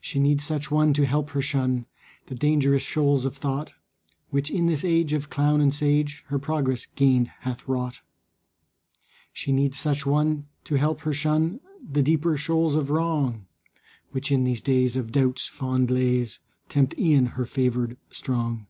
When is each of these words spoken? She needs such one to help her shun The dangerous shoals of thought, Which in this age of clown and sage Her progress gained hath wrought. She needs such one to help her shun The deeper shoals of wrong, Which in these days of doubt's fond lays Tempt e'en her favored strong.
She 0.00 0.20
needs 0.20 0.44
such 0.44 0.70
one 0.70 0.92
to 0.92 1.04
help 1.04 1.30
her 1.30 1.42
shun 1.42 1.86
The 2.26 2.36
dangerous 2.36 2.84
shoals 2.84 3.24
of 3.24 3.36
thought, 3.36 3.72
Which 4.30 4.52
in 4.52 4.66
this 4.66 4.84
age 4.84 5.12
of 5.12 5.30
clown 5.30 5.60
and 5.60 5.74
sage 5.74 6.22
Her 6.28 6.38
progress 6.38 6.86
gained 6.86 7.26
hath 7.40 7.66
wrought. 7.66 8.00
She 9.32 9.50
needs 9.50 9.76
such 9.76 10.06
one 10.06 10.46
to 10.62 10.76
help 10.76 11.00
her 11.00 11.12
shun 11.12 11.58
The 11.82 12.04
deeper 12.04 12.36
shoals 12.36 12.76
of 12.76 12.90
wrong, 12.90 13.46
Which 14.12 14.30
in 14.30 14.44
these 14.44 14.60
days 14.60 14.94
of 14.94 15.10
doubt's 15.10 15.48
fond 15.48 15.90
lays 15.90 16.38
Tempt 16.68 16.96
e'en 16.96 17.26
her 17.34 17.44
favored 17.44 17.96
strong. 18.10 18.68